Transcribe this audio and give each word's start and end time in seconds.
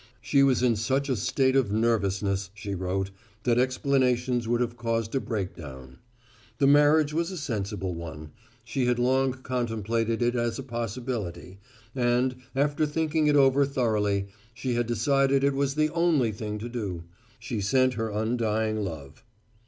She 0.19 0.41
was 0.41 0.63
in 0.63 0.75
such 0.77 1.09
a 1.09 1.15
state 1.15 1.55
of 1.55 1.71
nervousness, 1.71 2.49
she 2.55 2.73
wrote, 2.73 3.11
that 3.43 3.59
explanations 3.59 4.47
would 4.47 4.59
have 4.59 4.75
caused 4.75 5.13
a 5.13 5.19
breakdown. 5.19 5.99
The 6.57 6.65
marriage 6.65 7.13
was 7.13 7.29
a 7.29 7.37
sensible 7.37 7.93
one; 7.93 8.31
she 8.63 8.87
had 8.87 8.97
long 8.97 9.31
contemplated 9.31 10.23
it 10.23 10.33
as 10.35 10.57
a 10.57 10.63
possibility; 10.63 11.59
and, 11.93 12.37
after 12.55 12.87
thinking 12.87 13.27
it 13.27 13.35
over 13.35 13.63
thoroughly, 13.63 14.29
she 14.55 14.73
had 14.73 14.87
decided 14.87 15.43
it 15.43 15.53
was 15.53 15.75
the 15.75 15.89
only 15.91 16.31
thing 16.31 16.57
to 16.57 16.67
do. 16.67 17.03
She 17.37 17.61
sent 17.61 17.93
her 17.93 18.09
undying 18.09 18.77
love. 18.83 19.23